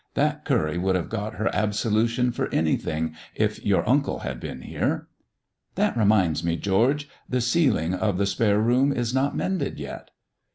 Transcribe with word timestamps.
That 0.15 0.45
curry 0.45 0.79
would 0.79 0.95
have 0.95 1.09
got 1.09 1.35
her 1.35 1.53
absolution 1.55 2.31
for 2.31 2.47
anything 2.49 3.13
if 3.35 3.63
your 3.63 3.87
uncle 3.87 4.21
had 4.25 4.39
been 4.39 4.61
here." 4.63 5.07
"That 5.75 5.95
reminds 5.95 6.43
me, 6.43 6.57
George, 6.57 7.07
the 7.29 7.39
ceiling 7.39 7.93
of 7.93 8.17
the 8.17 8.25
spare 8.25 8.59
room 8.59 8.91
is 8.91 9.13
not 9.13 9.37
mended 9.37 9.77
yet." 9.79 10.09